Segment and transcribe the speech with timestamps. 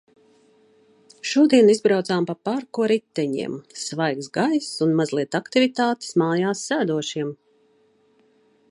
[1.31, 7.31] Šodien izbraucām pa parku ar riteņiem– svaigs gaiss un mazliet aktivitātes mājās sēdošiem.